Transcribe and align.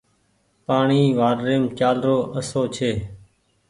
پآڻيٚ 0.65 1.15
واٽريم 1.19 1.63
چآلرو 1.77 2.15
آسو 2.37 2.61
ڇي 2.75 2.91